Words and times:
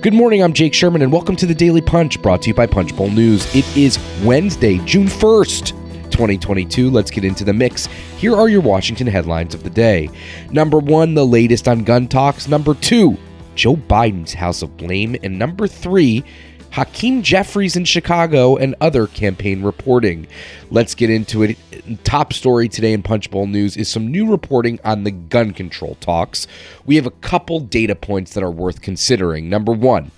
Good 0.00 0.14
morning, 0.14 0.44
I'm 0.44 0.52
Jake 0.52 0.74
Sherman, 0.74 1.02
and 1.02 1.10
welcome 1.10 1.34
to 1.34 1.44
the 1.44 1.56
Daily 1.56 1.80
Punch, 1.80 2.22
brought 2.22 2.42
to 2.42 2.48
you 2.48 2.54
by 2.54 2.68
Punchbowl 2.68 3.10
News. 3.10 3.52
It 3.52 3.64
is 3.76 3.98
Wednesday, 4.22 4.78
June 4.84 5.08
1st. 5.08 5.70
2022. 6.10 6.88
Let's 6.88 7.10
get 7.10 7.24
into 7.24 7.42
the 7.42 7.52
mix. 7.52 7.86
Here 8.16 8.36
are 8.36 8.48
your 8.48 8.60
Washington 8.60 9.08
headlines 9.08 9.54
of 9.54 9.64
the 9.64 9.70
day. 9.70 10.08
Number 10.52 10.78
one, 10.78 11.14
the 11.14 11.26
latest 11.26 11.66
on 11.66 11.82
gun 11.82 12.06
talks. 12.06 12.46
Number 12.46 12.74
two, 12.74 13.16
Joe 13.56 13.74
Biden's 13.74 14.34
House 14.34 14.62
of 14.62 14.76
Blame. 14.76 15.16
And 15.24 15.36
number 15.36 15.66
three, 15.66 16.24
Hakeem 16.70 17.22
Jeffries 17.22 17.76
in 17.76 17.84
Chicago 17.84 18.56
and 18.56 18.74
other 18.80 19.06
campaign 19.06 19.62
reporting. 19.62 20.26
Let's 20.70 20.94
get 20.94 21.10
into 21.10 21.42
it. 21.42 21.56
Top 22.04 22.32
story 22.32 22.68
today 22.68 22.92
in 22.92 23.02
Punchbowl 23.02 23.46
News 23.46 23.76
is 23.76 23.88
some 23.88 24.10
new 24.10 24.30
reporting 24.30 24.78
on 24.84 25.04
the 25.04 25.10
gun 25.10 25.52
control 25.52 25.96
talks. 26.00 26.46
We 26.84 26.96
have 26.96 27.06
a 27.06 27.10
couple 27.10 27.60
data 27.60 27.94
points 27.94 28.34
that 28.34 28.44
are 28.44 28.50
worth 28.50 28.82
considering. 28.82 29.48
Number 29.48 29.72
one, 29.72 30.10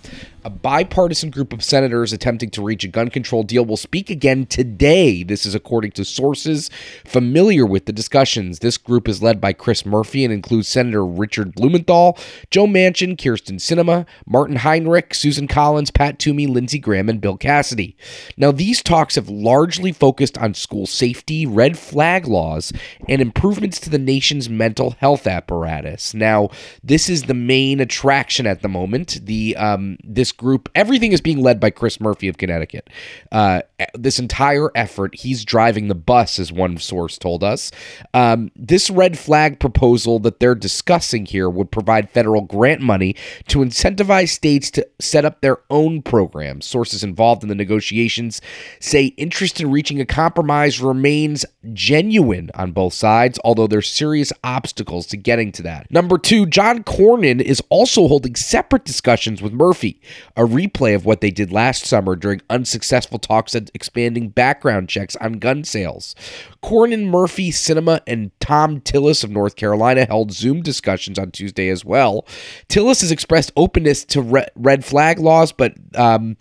a 0.45 0.51
bipartisan 0.51 1.31
group 1.31 1.53
of 1.53 1.63
senators 1.63 2.13
attempting 2.13 2.51
to 2.51 2.63
reach 2.63 2.85
a 2.85 2.89
gun 2.89 3.11
control 3.11 3.43
deal 3.43 3.65
will 3.65 3.77
speak 3.77 4.11
again 4.11 4.47
today. 4.47 5.23
This 5.23 5.45
is 5.45 5.55
according 5.55 5.93
to 5.93 6.05
sources 6.05 6.71
familiar 7.05 7.67
with 7.67 7.87
the 7.87 7.93
discussions. 7.93 8.61
This 8.61 8.79
group 8.79 9.09
is 9.09 9.23
led 9.23 9.41
by 9.41 9.53
Chris 9.53 9.85
Murphy 9.85 10.25
and 10.25 10.33
includes 10.33 10.69
Senator 10.69 11.05
Richard 11.05 11.55
Blumenthal, 11.55 12.19
Joe 12.51 12.67
Manchin, 12.67 13.17
Kyrsten 13.17 13.57
Sinema, 13.57 14.07
Martin 14.27 14.57
Heinrich, 14.57 15.15
Susan 15.15 15.47
Collins, 15.47 15.91
Pat 15.91 16.19
Toomey, 16.19 16.47
Lindsey 16.47 16.79
Graham, 16.79 17.09
and 17.09 17.21
Bill 17.21 17.37
Cassidy. 17.37 17.97
Now, 18.37 18.53
these 18.53 18.83
talks 18.83 19.17
have 19.17 19.29
largely 19.29 19.93
focused 19.93 20.39
on 20.39 20.55
school 20.55 20.87
safety, 20.87 21.47
red 21.47 21.79
flag 21.79 22.27
laws, 22.27 22.73
and 23.09 23.21
improvements 23.21 23.79
to 23.81 23.91
the 23.91 23.99
nation's 23.99 24.49
mental 24.49 24.93
health 24.99 25.27
apparatus. 25.27 26.15
Now, 26.15 26.49
this 26.83 27.09
is 27.09 27.25
the 27.25 27.35
main 27.35 27.81
attraction 27.81 28.47
at 28.47 28.63
the 28.63 28.69
moment. 28.69 29.21
The 29.25 29.57
um, 29.57 29.99
this 30.03 30.30
this 30.31 30.37
group, 30.37 30.69
everything 30.75 31.13
is 31.13 31.21
being 31.21 31.43
led 31.43 31.59
by 31.59 31.71
Chris 31.71 32.01
Murphy 32.01 32.29
of 32.29 32.39
Connecticut. 32.39 32.89
Uh, 33.33 33.63
this 33.95 34.19
entire 34.19 34.71
effort, 34.75 35.15
he's 35.15 35.45
driving 35.45 35.89
the 35.89 35.95
bus, 35.95 36.39
as 36.39 36.53
one 36.53 36.79
source 36.79 37.19
told 37.19 37.43
us. 37.43 37.71
Um, 38.15 38.51
this 38.55 38.91
red 38.91 39.19
flag 39.19 39.59
proposal 39.59 40.19
that 40.21 40.39
they're 40.41 40.55
discussing 40.55 41.27
here 41.27 41.51
would 41.51 41.71
provide 41.71 42.11
federal 42.11 42.43
grant 42.43 42.81
money 42.81 43.17
to 43.49 43.59
incentivize 43.59 44.29
states 44.29 44.71
to 44.73 44.87
set 45.01 45.25
up 45.25 45.41
their 45.41 45.59
own 45.69 46.03
programs. 46.03 46.67
Sources 46.67 47.03
involved 47.03 47.43
in 47.43 47.49
the 47.49 47.55
negotiations 47.55 48.41
say 48.79 49.07
interest 49.17 49.61
in 49.61 49.71
reaching 49.71 50.01
a 50.01 50.07
compromise 50.07 50.81
remains 50.81 51.45
genuine 51.73 52.51
on 52.55 52.73
both 52.73 52.95
sides, 52.95 53.39
although 53.45 53.67
there's 53.67 53.91
serious 53.91 54.33
obstacles 54.45 55.07
to 55.07 55.17
getting 55.17 55.51
to 55.53 55.63
that. 55.63 55.91
Number 55.91 56.19
two, 56.19 56.47
John 56.47 56.85
Cornyn 56.85 57.41
is 57.41 57.63
also 57.69 58.07
holding 58.07 58.37
separate 58.37 58.85
discussions 58.85 59.43
with 59.43 59.53
Murphy 59.53 60.01
a 60.37 60.43
replay 60.43 60.95
of 60.95 61.05
what 61.05 61.21
they 61.21 61.31
did 61.31 61.53
last 61.53 61.85
summer 61.85 62.17
during 62.17 62.43
unsuccessful 62.51 63.19
talks 63.19 63.55
at 63.55 63.71
expanding 63.75 64.29
background 64.29 64.89
checks 64.89 65.17
on 65.17 65.35
gun 65.35 65.65
sales. 65.65 66.15
Cornyn 66.63 67.07
Murphy, 67.07 67.51
Sinema 67.51 68.01
and 68.07 68.31
Thom 68.41 68.81
Tillis 68.81 69.25
of 69.25 69.31
North 69.31 69.57
Carolina 69.57 70.05
held 70.05 70.33
Zoom 70.33 70.63
discussions 70.63 71.19
on 71.19 71.31
Tuesday 71.31 71.69
as 71.69 71.85
well. 71.85 72.27
Tillis 72.69 73.01
has 73.01 73.11
expressed 73.11 73.53
openness 73.57 74.05
to 74.07 74.23
re- 74.23 74.47
red 74.55 74.85
flag 74.85 75.19
laws, 75.19 75.53
but 75.53 75.75
um, 75.95 76.37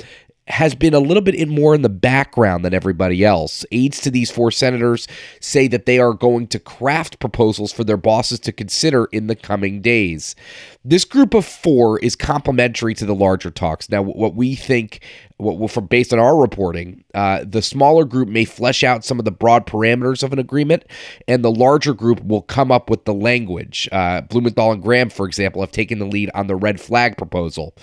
has 0.50 0.74
been 0.74 0.94
a 0.94 1.00
little 1.00 1.22
bit 1.22 1.36
in 1.36 1.50
more 1.50 1.76
in 1.76 1.84
the 1.84 1.90
background 1.90 2.66
than 2.66 2.74
everybody 2.74 3.24
else. 3.24 3.66
Aides 3.72 4.02
to 4.02 4.12
these 4.12 4.32
four 4.32 4.52
senators 4.52 5.08
say 5.40 5.68
that 5.68 5.86
they 5.86 6.00
are 6.00 6.14
going 6.14 6.48
to 6.48 6.60
craft 6.60 7.20
proposals 7.20 7.72
for 7.72 7.84
their 7.84 7.98
bosses 7.98 8.40
to 8.42 8.52
consider 8.52 9.06
in 9.12 9.28
the 9.28 9.36
coming 9.36 9.82
days. 9.82 10.36
This 10.84 11.06
group 11.06 11.34
of 11.34 11.46
four 11.46 12.00
is 12.00 12.16
complementary 12.16 12.94
to 12.96 13.06
the 13.06 13.14
larger 13.14 13.52
talks. 13.52 13.90
Now, 13.90 14.02
what 14.02 14.34
we 14.34 14.56
think, 14.56 15.02
what 15.38 15.70
from 15.70 15.86
based 15.86 16.14
on 16.14 16.20
our 16.20 16.38
reporting, 16.38 17.04
uh, 17.14 17.44
the 17.46 17.62
smaller 17.62 18.06
group 18.06 18.30
may 18.30 18.46
flesh 18.46 18.84
out 18.84 19.06
some 19.06 19.20
of 19.20 19.26
the 19.26 19.32
broad 19.32 19.68
parameters 19.68 20.24
of 20.24 20.34
an 20.34 20.40
agreement, 20.40 20.86
and 21.28 21.44
the 21.44 21.52
larger 21.52 21.94
group 21.94 22.24
will 22.24 22.42
come 22.42 22.72
up 22.72 22.90
with 22.90 23.06
the 23.06 23.14
language. 23.14 23.90
Uh, 23.92 24.22
Blumenthal 24.22 24.72
and 24.72 24.82
Graham, 24.82 25.10
for 25.10 25.26
example, 25.28 25.62
have 25.62 25.72
taken 25.72 26.00
the 26.00 26.06
lead 26.06 26.32
on 26.34 26.48
the 26.48 26.56
red 26.56 26.80
flag 26.80 27.18
proposal. 27.18 27.76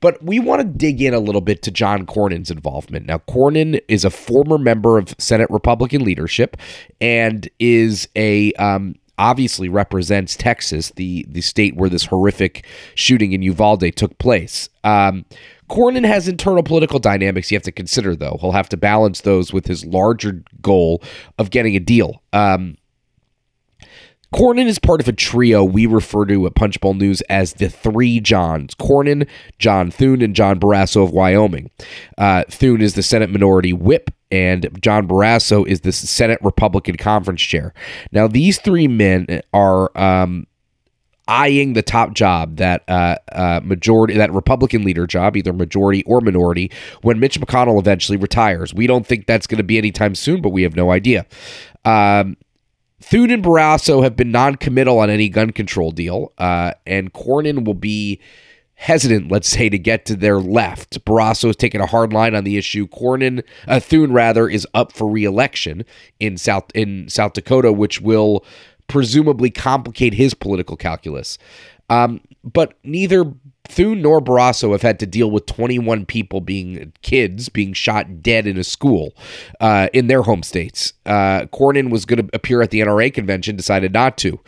But 0.00 0.22
we 0.22 0.40
want 0.40 0.62
to 0.62 0.66
dig 0.66 1.00
in 1.02 1.14
a 1.14 1.20
little 1.20 1.42
bit 1.42 1.62
to 1.62 1.70
John 1.70 2.06
Cornyn's 2.10 2.50
involvement. 2.50 3.06
Now, 3.06 3.18
Cornyn 3.18 3.80
is 3.88 4.04
a 4.04 4.10
former 4.10 4.58
member 4.58 4.98
of 4.98 5.14
Senate 5.18 5.48
Republican 5.50 6.04
leadership 6.04 6.56
and 7.00 7.48
is 7.58 8.08
a 8.16 8.52
um, 8.54 8.96
obviously 9.16 9.68
represents 9.68 10.36
Texas, 10.36 10.90
the 10.96 11.24
the 11.28 11.40
state 11.40 11.76
where 11.76 11.88
this 11.88 12.06
horrific 12.06 12.66
shooting 12.94 13.32
in 13.32 13.42
Uvalde 13.42 13.94
took 13.94 14.18
place. 14.18 14.68
Um, 14.82 15.24
Cornyn 15.68 16.04
has 16.04 16.26
internal 16.26 16.64
political 16.64 16.98
dynamics 16.98 17.50
you 17.50 17.54
have 17.54 17.62
to 17.62 17.70
consider, 17.72 18.16
though. 18.16 18.38
He'll 18.40 18.50
have 18.50 18.68
to 18.70 18.76
balance 18.76 19.20
those 19.20 19.52
with 19.52 19.66
his 19.66 19.84
larger 19.86 20.42
goal 20.60 21.00
of 21.38 21.50
getting 21.50 21.76
a 21.76 21.80
deal. 21.80 22.22
Um, 22.32 22.76
Cornyn 24.34 24.66
is 24.66 24.78
part 24.78 25.00
of 25.00 25.08
a 25.08 25.12
trio 25.12 25.64
we 25.64 25.86
refer 25.86 26.24
to 26.26 26.46
at 26.46 26.54
Punchbowl 26.54 26.94
News 26.94 27.20
as 27.22 27.54
the 27.54 27.68
Three 27.68 28.20
Johns 28.20 28.74
Cornyn, 28.74 29.28
John 29.58 29.90
Thune, 29.90 30.22
and 30.22 30.36
John 30.36 30.60
Barrasso 30.60 31.02
of 31.02 31.10
Wyoming. 31.10 31.70
Uh, 32.16 32.44
Thune 32.48 32.80
is 32.80 32.94
the 32.94 33.02
Senate 33.02 33.30
Minority 33.30 33.72
Whip, 33.72 34.10
and 34.30 34.68
John 34.80 35.08
Barrasso 35.08 35.66
is 35.66 35.80
the 35.80 35.92
Senate 35.92 36.38
Republican 36.42 36.96
Conference 36.96 37.42
Chair. 37.42 37.74
Now, 38.12 38.28
these 38.28 38.58
three 38.58 38.88
men 38.88 39.42
are. 39.52 39.96
Um, 39.98 40.46
eyeing 41.28 41.74
the 41.74 41.82
top 41.82 42.12
job 42.12 42.56
that 42.56 42.82
uh, 42.88 43.14
uh, 43.30 43.60
majority 43.62 44.14
that 44.14 44.32
Republican 44.32 44.82
leader 44.82 45.06
job, 45.06 45.36
either 45.36 45.52
majority 45.52 46.02
or 46.02 46.20
minority, 46.20 46.72
when 47.02 47.20
Mitch 47.20 47.40
McConnell 47.40 47.78
eventually 47.78 48.18
retires. 48.18 48.74
We 48.74 48.88
don't 48.88 49.06
think 49.06 49.26
that's 49.26 49.46
going 49.46 49.58
to 49.58 49.62
be 49.62 49.78
anytime 49.78 50.16
soon, 50.16 50.42
but 50.42 50.48
we 50.48 50.64
have 50.64 50.74
no 50.74 50.90
idea. 50.90 51.26
Um, 51.84 52.36
Thune 53.10 53.32
and 53.32 53.42
Barrasso 53.42 54.04
have 54.04 54.14
been 54.14 54.30
non-committal 54.30 55.00
on 55.00 55.10
any 55.10 55.28
gun 55.28 55.50
control 55.50 55.90
deal, 55.90 56.32
uh, 56.38 56.74
and 56.86 57.12
Cornyn 57.12 57.64
will 57.64 57.74
be 57.74 58.20
hesitant, 58.74 59.32
let's 59.32 59.48
say, 59.48 59.68
to 59.68 59.78
get 59.80 60.06
to 60.06 60.14
their 60.14 60.38
left. 60.38 61.04
Barrasso 61.04 61.48
has 61.48 61.56
taken 61.56 61.80
a 61.80 61.86
hard 61.86 62.12
line 62.12 62.36
on 62.36 62.44
the 62.44 62.56
issue. 62.56 62.86
Cornyn, 62.86 63.42
uh, 63.66 63.80
Thune 63.80 64.12
rather, 64.12 64.48
is 64.48 64.64
up 64.74 64.92
for 64.92 65.10
re-election 65.10 65.84
in 66.20 66.38
South 66.38 66.70
in 66.72 67.08
South 67.08 67.32
Dakota, 67.32 67.72
which 67.72 68.00
will 68.00 68.44
presumably 68.86 69.50
complicate 69.50 70.14
his 70.14 70.32
political 70.32 70.76
calculus. 70.76 71.36
Um, 71.88 72.20
but 72.44 72.74
neither 72.84 73.24
Thune 73.70 74.02
nor 74.02 74.20
Barrasso 74.20 74.72
have 74.72 74.82
had 74.82 74.98
to 74.98 75.06
deal 75.06 75.30
with 75.30 75.46
21 75.46 76.06
people 76.06 76.40
being 76.40 76.92
kids 77.02 77.48
being 77.48 77.72
shot 77.72 78.22
dead 78.22 78.46
in 78.46 78.58
a 78.58 78.64
school 78.64 79.14
uh, 79.60 79.88
in 79.92 80.08
their 80.08 80.22
home 80.22 80.42
states. 80.42 80.92
Uh, 81.06 81.46
Cornyn 81.52 81.90
was 81.90 82.04
going 82.04 82.26
to 82.26 82.36
appear 82.36 82.62
at 82.62 82.70
the 82.70 82.80
NRA 82.80 83.12
convention, 83.12 83.56
decided 83.56 83.92
not 83.92 84.18
to. 84.18 84.40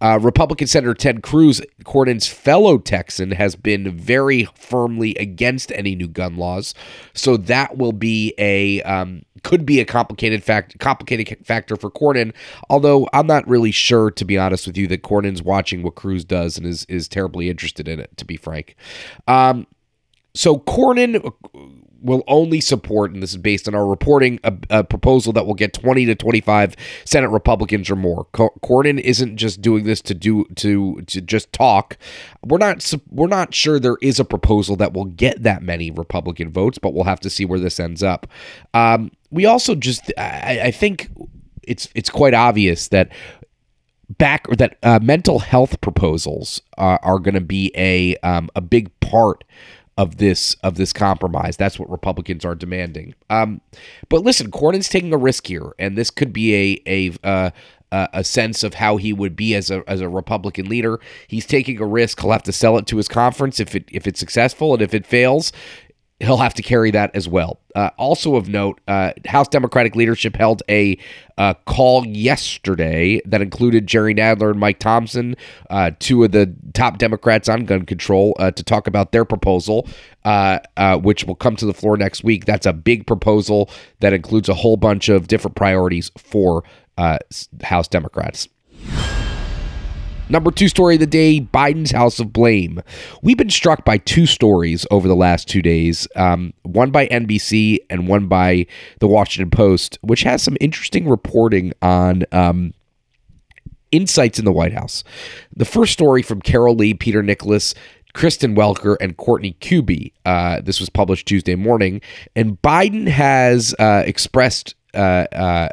Uh, 0.00 0.18
Republican 0.20 0.66
Senator 0.66 0.94
Ted 0.94 1.22
Cruz, 1.22 1.60
Cornyn's 1.84 2.26
fellow 2.26 2.78
Texan, 2.78 3.32
has 3.32 3.54
been 3.54 3.96
very 3.96 4.44
firmly 4.54 5.14
against 5.16 5.70
any 5.72 5.94
new 5.94 6.08
gun 6.08 6.36
laws. 6.36 6.74
So 7.12 7.36
that 7.36 7.76
will 7.76 7.92
be 7.92 8.34
a 8.38 8.82
um, 8.82 9.22
could 9.42 9.64
be 9.66 9.80
a 9.80 9.84
complicated 9.84 10.42
fact 10.42 10.78
complicated 10.78 11.46
factor 11.46 11.76
for 11.76 11.90
Cornyn. 11.90 12.32
Although 12.68 13.08
I'm 13.12 13.26
not 13.26 13.46
really 13.48 13.70
sure, 13.70 14.10
to 14.12 14.24
be 14.24 14.38
honest 14.38 14.66
with 14.66 14.76
you, 14.76 14.86
that 14.88 15.02
Cornyn's 15.02 15.42
watching 15.42 15.82
what 15.82 15.94
Cruz 15.94 16.24
does 16.24 16.56
and 16.56 16.66
is 16.66 16.84
is 16.86 17.08
terribly 17.08 17.50
interested 17.50 17.88
in 17.88 18.00
it. 18.00 18.16
To 18.16 18.24
be 18.24 18.36
frank, 18.36 18.76
um, 19.28 19.66
so 20.34 20.58
Cornyn 20.58 21.32
will 22.02 22.24
only 22.26 22.60
support, 22.60 23.12
and 23.12 23.22
this 23.22 23.30
is 23.30 23.36
based 23.36 23.68
on 23.68 23.74
our 23.74 23.86
reporting, 23.86 24.40
a, 24.44 24.54
a, 24.70 24.84
proposal 24.84 25.32
that 25.34 25.46
will 25.46 25.54
get 25.54 25.72
20 25.72 26.06
to 26.06 26.14
25 26.14 26.74
Senate 27.04 27.28
Republicans 27.28 27.90
or 27.90 27.96
more. 27.96 28.26
Cornyn 28.32 28.98
isn't 29.00 29.36
just 29.36 29.60
doing 29.60 29.84
this 29.84 30.00
to 30.02 30.14
do 30.14 30.44
to 30.56 31.02
to 31.02 31.20
just 31.20 31.52
talk. 31.52 31.98
We're 32.44 32.58
not 32.58 32.92
we're 33.10 33.26
not 33.26 33.54
sure 33.54 33.78
there 33.78 33.98
is 34.00 34.18
a 34.18 34.24
proposal 34.24 34.76
that 34.76 34.92
will 34.92 35.04
get 35.04 35.42
that 35.42 35.62
many 35.62 35.90
Republican 35.90 36.50
votes, 36.50 36.78
but 36.78 36.94
we'll 36.94 37.04
have 37.04 37.20
to 37.20 37.30
see 37.30 37.44
where 37.44 37.60
this 37.60 37.78
ends 37.78 38.02
up. 38.02 38.26
Um, 38.74 39.10
we 39.30 39.46
also 39.46 39.74
just 39.74 40.12
I, 40.18 40.60
I 40.64 40.70
think 40.70 41.08
it's 41.62 41.88
it's 41.94 42.10
quite 42.10 42.34
obvious 42.34 42.88
that 42.88 43.10
back 44.08 44.48
or 44.48 44.56
that 44.56 44.76
uh, 44.82 44.98
mental 45.00 45.38
health 45.38 45.80
proposals 45.80 46.60
uh, 46.78 46.98
are 47.02 47.18
going 47.18 47.34
to 47.34 47.40
be 47.40 47.72
a 47.76 48.16
um, 48.16 48.50
a 48.54 48.60
big 48.60 48.90
part 49.00 49.44
of 49.96 50.16
this 50.16 50.54
of 50.62 50.76
this 50.76 50.92
compromise. 50.92 51.56
That's 51.56 51.78
what 51.78 51.90
Republicans 51.90 52.44
are 52.44 52.54
demanding. 52.54 53.14
Um, 53.28 53.60
but 54.08 54.22
listen, 54.22 54.50
Cornyn's 54.50 54.88
taking 54.88 55.12
a 55.12 55.18
risk 55.18 55.46
here, 55.46 55.72
and 55.78 55.96
this 55.96 56.10
could 56.10 56.32
be 56.32 56.54
a 56.54 56.82
a 56.86 57.16
uh, 57.32 57.50
a 57.92 58.24
sense 58.24 58.62
of 58.62 58.74
how 58.74 58.96
he 58.96 59.12
would 59.12 59.36
be 59.36 59.54
as 59.54 59.70
a 59.70 59.82
as 59.86 60.00
a 60.00 60.08
Republican 60.08 60.68
leader. 60.68 61.00
He's 61.28 61.46
taking 61.46 61.80
a 61.80 61.86
risk. 61.86 62.20
He'll 62.20 62.32
have 62.32 62.42
to 62.44 62.52
sell 62.52 62.78
it 62.78 62.86
to 62.88 62.96
his 62.96 63.08
conference 63.08 63.60
if 63.60 63.74
it 63.74 63.84
if 63.90 64.06
it's 64.06 64.20
successful, 64.20 64.74
and 64.74 64.82
if 64.82 64.94
it 64.94 65.06
fails, 65.06 65.52
he'll 66.20 66.36
have 66.36 66.54
to 66.54 66.62
carry 66.62 66.90
that 66.90 67.10
as 67.14 67.26
well. 67.26 67.58
Uh, 67.74 67.90
also 67.96 68.36
of 68.36 68.48
note, 68.48 68.80
uh, 68.86 69.12
House 69.26 69.48
Democratic 69.48 69.96
leadership 69.96 70.36
held 70.36 70.62
a 70.68 70.98
uh, 71.38 71.54
call 71.66 72.06
yesterday 72.06 73.20
that 73.24 73.40
included 73.40 73.86
Jerry 73.86 74.14
Nadler 74.14 74.50
and 74.50 74.60
Mike 74.60 74.78
Thompson, 74.78 75.34
uh, 75.70 75.92
two 75.98 76.22
of 76.22 76.32
the 76.32 76.54
top 76.74 76.98
Democrats 76.98 77.48
on 77.48 77.64
gun 77.64 77.86
control, 77.86 78.36
uh, 78.38 78.50
to 78.50 78.62
talk 78.62 78.86
about 78.86 79.12
their 79.12 79.24
proposal, 79.24 79.88
uh, 80.24 80.58
which 80.98 81.24
will 81.24 81.34
come 81.34 81.56
to 81.56 81.66
the 81.66 81.74
floor 81.74 81.96
next 81.96 82.22
week. 82.22 82.44
That's 82.44 82.66
a 82.66 82.72
big 82.72 83.06
proposal 83.06 83.70
that 84.00 84.12
includes 84.12 84.48
a 84.48 84.54
whole 84.54 84.76
bunch 84.76 85.08
of 85.08 85.26
different 85.26 85.56
priorities 85.56 86.10
for 86.18 86.64
House 87.62 87.88
Democrats. 87.88 88.46
Number 90.30 90.52
two 90.52 90.68
story 90.68 90.94
of 90.94 91.00
the 91.00 91.08
day 91.08 91.40
Biden's 91.40 91.90
House 91.90 92.20
of 92.20 92.32
Blame. 92.32 92.80
We've 93.20 93.36
been 93.36 93.50
struck 93.50 93.84
by 93.84 93.98
two 93.98 94.26
stories 94.26 94.86
over 94.88 95.08
the 95.08 95.16
last 95.16 95.48
two 95.48 95.60
days 95.60 96.06
um, 96.14 96.54
one 96.62 96.92
by 96.92 97.08
NBC 97.08 97.78
and 97.90 98.06
one 98.06 98.28
by 98.28 98.66
the 99.00 99.08
Washington 99.08 99.50
Post, 99.50 99.98
which 100.02 100.22
has 100.22 100.40
some 100.40 100.56
interesting 100.60 101.08
reporting 101.08 101.72
on. 101.82 102.24
Um, 102.32 102.74
insights 103.92 104.38
in 104.38 104.44
the 104.44 104.52
White 104.52 104.72
House. 104.72 105.02
The 105.56 105.64
first 105.64 105.92
story 105.92 106.22
from 106.22 106.40
Carol 106.40 106.76
Lee, 106.76 106.94
Peter 106.94 107.24
Nicholas, 107.24 107.74
Kristen 108.14 108.54
Welker 108.54 108.96
and 109.00 109.16
Courtney 109.16 109.56
Kube. 109.60 110.12
Uh, 110.24 110.60
this 110.60 110.78
was 110.78 110.88
published 110.88 111.26
Tuesday 111.26 111.56
morning, 111.56 112.00
and 112.36 112.62
Biden 112.62 113.08
has 113.08 113.74
uh, 113.80 114.04
expressed 114.06 114.76
uh, 114.94 115.26
uh 115.32 115.68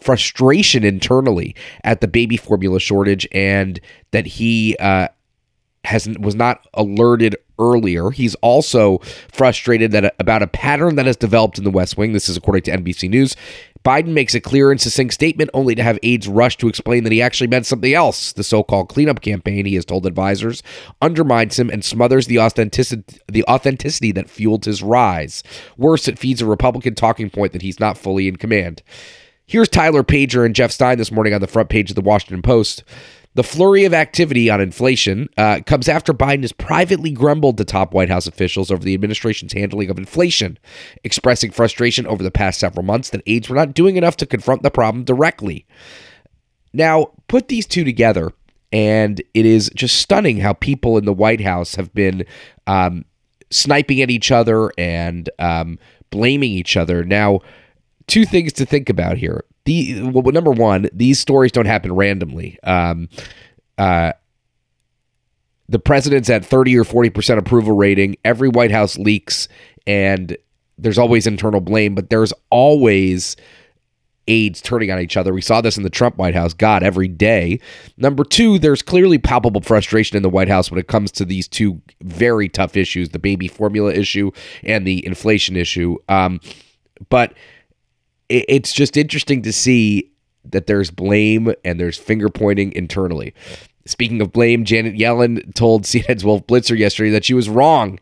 frustration 0.00 0.84
internally 0.84 1.54
at 1.84 2.00
the 2.00 2.08
baby 2.08 2.36
formula 2.36 2.80
shortage 2.80 3.28
and 3.32 3.80
that 4.12 4.26
he 4.26 4.76
uh, 4.80 5.08
has 5.84 6.08
was 6.18 6.34
not 6.34 6.66
alerted 6.74 7.36
earlier. 7.58 8.10
He's 8.10 8.34
also 8.36 8.98
frustrated 9.32 9.92
that 9.92 10.14
about 10.18 10.42
a 10.42 10.46
pattern 10.46 10.96
that 10.96 11.06
has 11.06 11.16
developed 11.16 11.58
in 11.58 11.64
the 11.64 11.70
West 11.70 11.96
Wing. 11.96 12.12
This 12.12 12.28
is 12.28 12.36
according 12.36 12.62
to 12.62 12.70
NBC 12.76 13.08
News. 13.08 13.36
Biden 13.84 14.08
makes 14.08 14.34
a 14.34 14.40
clear 14.40 14.70
and 14.70 14.80
succinct 14.80 15.14
statement 15.14 15.48
only 15.54 15.74
to 15.74 15.82
have 15.82 15.98
aides 16.02 16.28
rush 16.28 16.58
to 16.58 16.68
explain 16.68 17.02
that 17.04 17.12
he 17.12 17.22
actually 17.22 17.46
meant 17.46 17.64
something 17.64 17.94
else. 17.94 18.32
The 18.32 18.44
so-called 18.44 18.90
cleanup 18.90 19.22
campaign, 19.22 19.64
he 19.64 19.74
has 19.76 19.86
told 19.86 20.04
advisors, 20.04 20.62
undermines 21.00 21.58
him 21.58 21.70
and 21.70 21.82
smothers 21.82 22.26
the 22.26 22.40
authenticity 22.40 23.20
the 23.26 23.44
authenticity 23.44 24.12
that 24.12 24.28
fueled 24.28 24.66
his 24.66 24.82
rise. 24.82 25.42
Worse, 25.78 26.08
it 26.08 26.18
feeds 26.18 26.42
a 26.42 26.46
Republican 26.46 26.94
talking 26.94 27.30
point 27.30 27.52
that 27.52 27.62
he's 27.62 27.80
not 27.80 27.96
fully 27.96 28.28
in 28.28 28.36
command. 28.36 28.82
Here's 29.50 29.68
Tyler 29.68 30.04
Pager 30.04 30.46
and 30.46 30.54
Jeff 30.54 30.70
Stein 30.70 30.96
this 30.96 31.10
morning 31.10 31.34
on 31.34 31.40
the 31.40 31.48
front 31.48 31.70
page 31.70 31.90
of 31.90 31.96
the 31.96 32.02
Washington 32.02 32.40
Post. 32.40 32.84
The 33.34 33.42
flurry 33.42 33.84
of 33.84 33.92
activity 33.92 34.48
on 34.48 34.60
inflation 34.60 35.28
uh, 35.36 35.62
comes 35.66 35.88
after 35.88 36.14
Biden 36.14 36.42
has 36.42 36.52
privately 36.52 37.10
grumbled 37.10 37.58
to 37.58 37.64
top 37.64 37.92
White 37.92 38.10
House 38.10 38.28
officials 38.28 38.70
over 38.70 38.84
the 38.84 38.94
administration's 38.94 39.52
handling 39.52 39.90
of 39.90 39.98
inflation, 39.98 40.56
expressing 41.02 41.50
frustration 41.50 42.06
over 42.06 42.22
the 42.22 42.30
past 42.30 42.60
several 42.60 42.84
months 42.84 43.10
that 43.10 43.24
aides 43.26 43.48
were 43.48 43.56
not 43.56 43.74
doing 43.74 43.96
enough 43.96 44.16
to 44.18 44.24
confront 44.24 44.62
the 44.62 44.70
problem 44.70 45.02
directly. 45.02 45.66
Now, 46.72 47.08
put 47.26 47.48
these 47.48 47.66
two 47.66 47.82
together, 47.82 48.32
and 48.70 49.20
it 49.34 49.46
is 49.46 49.68
just 49.74 49.96
stunning 49.96 50.36
how 50.36 50.52
people 50.52 50.96
in 50.96 51.06
the 51.06 51.12
White 51.12 51.40
House 51.40 51.74
have 51.74 51.92
been 51.92 52.24
um, 52.68 53.04
sniping 53.50 54.00
at 54.00 54.12
each 54.12 54.30
other 54.30 54.70
and 54.78 55.28
um, 55.40 55.80
blaming 56.10 56.52
each 56.52 56.76
other. 56.76 57.02
Now, 57.02 57.40
two 58.06 58.24
things 58.24 58.52
to 58.54 58.66
think 58.66 58.88
about 58.88 59.16
here. 59.16 59.44
The 59.64 60.02
well, 60.02 60.32
number 60.32 60.50
one, 60.50 60.88
these 60.92 61.18
stories 61.18 61.52
don't 61.52 61.66
happen 61.66 61.94
randomly. 61.94 62.58
Um, 62.62 63.08
uh, 63.78 64.12
the 65.68 65.78
president's 65.78 66.28
at 66.28 66.44
30 66.44 66.78
or 66.78 66.84
40% 66.84 67.38
approval 67.38 67.76
rating. 67.76 68.16
Every 68.24 68.48
White 68.48 68.72
House 68.72 68.98
leaks, 68.98 69.46
and 69.86 70.36
there's 70.76 70.98
always 70.98 71.26
internal 71.26 71.60
blame, 71.60 71.94
but 71.94 72.10
there's 72.10 72.32
always 72.50 73.36
aides 74.26 74.60
turning 74.60 74.90
on 74.90 75.00
each 75.00 75.16
other. 75.16 75.32
We 75.32 75.40
saw 75.40 75.60
this 75.60 75.76
in 75.76 75.82
the 75.82 75.90
Trump 75.90 76.16
White 76.16 76.34
House, 76.34 76.54
God, 76.54 76.82
every 76.82 77.08
day. 77.08 77.60
Number 77.96 78.24
two, 78.24 78.58
there's 78.58 78.82
clearly 78.82 79.18
palpable 79.18 79.60
frustration 79.60 80.16
in 80.16 80.22
the 80.22 80.28
White 80.28 80.48
House 80.48 80.70
when 80.70 80.80
it 80.80 80.88
comes 80.88 81.10
to 81.12 81.24
these 81.24 81.48
two 81.48 81.80
very 82.02 82.48
tough 82.48 82.76
issues 82.76 83.10
the 83.10 83.18
baby 83.18 83.48
formula 83.48 83.92
issue 83.92 84.30
and 84.62 84.86
the 84.86 85.04
inflation 85.04 85.56
issue. 85.56 85.96
Um, 86.08 86.40
but 87.08 87.34
it's 88.30 88.72
just 88.72 88.96
interesting 88.96 89.42
to 89.42 89.52
see 89.52 90.10
that 90.44 90.66
there's 90.66 90.90
blame 90.90 91.52
and 91.64 91.78
there's 91.78 91.98
finger 91.98 92.28
pointing 92.28 92.72
internally. 92.72 93.34
Speaking 93.86 94.20
of 94.20 94.32
blame, 94.32 94.64
Janet 94.64 94.94
Yellen 94.94 95.54
told 95.54 95.84
CNN's 95.84 96.24
Wolf 96.24 96.46
Blitzer 96.46 96.78
yesterday 96.78 97.10
that 97.10 97.24
she 97.24 97.34
was 97.34 97.48
wrong 97.48 97.98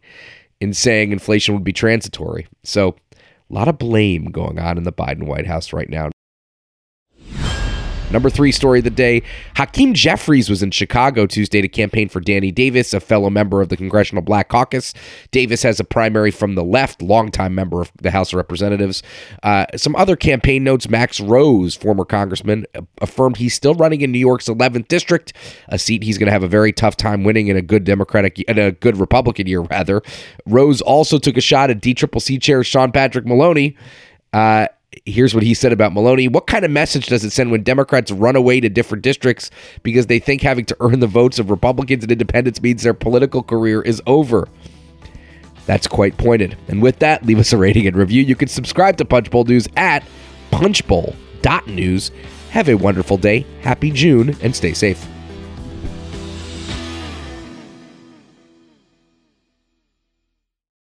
in 0.60 0.74
saying 0.74 1.12
inflation 1.12 1.54
would 1.54 1.64
be 1.64 1.72
transitory. 1.72 2.46
So, 2.62 2.96
a 3.50 3.54
lot 3.54 3.68
of 3.68 3.78
blame 3.78 4.26
going 4.26 4.58
on 4.58 4.76
in 4.76 4.84
the 4.84 4.92
Biden 4.92 5.24
White 5.24 5.46
House 5.46 5.72
right 5.72 5.88
now. 5.88 6.10
Number 8.10 8.30
three 8.30 8.52
story 8.52 8.78
of 8.78 8.84
the 8.84 8.90
day 8.90 9.22
Hakeem 9.56 9.92
Jeffries 9.92 10.48
was 10.48 10.62
in 10.62 10.70
Chicago 10.70 11.26
Tuesday 11.26 11.60
to 11.60 11.68
campaign 11.68 12.08
for 12.08 12.20
Danny 12.20 12.50
Davis, 12.50 12.94
a 12.94 13.00
fellow 13.00 13.28
member 13.28 13.60
of 13.60 13.68
the 13.68 13.76
Congressional 13.76 14.22
Black 14.22 14.48
Caucus. 14.48 14.94
Davis 15.30 15.62
has 15.62 15.78
a 15.78 15.84
primary 15.84 16.30
from 16.30 16.54
the 16.54 16.64
left, 16.64 17.02
longtime 17.02 17.54
member 17.54 17.82
of 17.82 17.92
the 18.00 18.10
House 18.10 18.32
of 18.32 18.38
Representatives. 18.38 19.02
Uh, 19.42 19.66
some 19.76 19.94
other 19.96 20.16
campaign 20.16 20.64
notes 20.64 20.88
Max 20.88 21.20
Rose, 21.20 21.74
former 21.74 22.04
congressman, 22.04 22.64
affirmed 23.02 23.36
he's 23.36 23.54
still 23.54 23.74
running 23.74 24.00
in 24.00 24.10
New 24.10 24.18
York's 24.18 24.48
11th 24.48 24.88
district, 24.88 25.34
a 25.68 25.78
seat 25.78 26.02
he's 26.02 26.16
going 26.16 26.28
to 26.28 26.32
have 26.32 26.42
a 26.42 26.48
very 26.48 26.72
tough 26.72 26.96
time 26.96 27.24
winning 27.24 27.48
in 27.48 27.56
a 27.56 27.62
good 27.62 27.84
Democratic, 27.84 28.38
in 28.40 28.58
a 28.58 28.72
good 28.72 28.96
Republican 28.96 29.46
year, 29.46 29.60
rather. 29.60 30.02
Rose 30.46 30.80
also 30.80 31.18
took 31.18 31.36
a 31.36 31.42
shot 31.42 31.68
at 31.68 31.80
DCCC 31.80 32.40
Chair 32.40 32.64
Sean 32.64 32.90
Patrick 32.90 33.26
Maloney. 33.26 33.76
Uh, 34.32 34.66
here's 35.04 35.34
what 35.34 35.42
he 35.42 35.54
said 35.54 35.72
about 35.72 35.92
Maloney. 35.92 36.28
What 36.28 36.46
kind 36.46 36.64
of 36.64 36.70
message 36.70 37.06
does 37.06 37.24
it 37.24 37.30
send 37.30 37.50
when 37.50 37.62
Democrats 37.62 38.10
run 38.10 38.36
away 38.36 38.60
to 38.60 38.68
different 38.68 39.02
districts 39.02 39.50
because 39.82 40.06
they 40.06 40.18
think 40.18 40.42
having 40.42 40.64
to 40.66 40.76
earn 40.80 41.00
the 41.00 41.06
votes 41.06 41.38
of 41.38 41.50
Republicans 41.50 42.04
and 42.04 42.12
independents 42.12 42.62
means 42.62 42.82
their 42.82 42.94
political 42.94 43.42
career 43.42 43.82
is 43.82 44.02
over? 44.06 44.48
That's 45.66 45.86
quite 45.86 46.16
pointed. 46.16 46.56
And 46.68 46.82
with 46.82 46.98
that, 47.00 47.26
leave 47.26 47.38
us 47.38 47.52
a 47.52 47.58
rating 47.58 47.86
and 47.86 47.96
review. 47.96 48.22
You 48.22 48.34
can 48.34 48.48
subscribe 48.48 48.96
to 48.98 49.04
Punchbowl 49.04 49.44
News 49.44 49.68
at 49.76 50.02
punchbowl.news. 50.50 52.10
Have 52.50 52.68
a 52.70 52.74
wonderful 52.74 53.18
day, 53.18 53.44
happy 53.60 53.90
June, 53.90 54.34
and 54.40 54.56
stay 54.56 54.72
safe. 54.72 55.06